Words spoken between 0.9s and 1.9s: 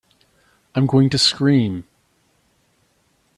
to scream!